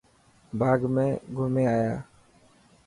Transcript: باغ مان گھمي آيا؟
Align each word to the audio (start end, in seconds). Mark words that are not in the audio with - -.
باغ 0.59 0.81
مان 0.93 1.11
گھمي 1.37 1.63
آيا؟ 1.75 1.95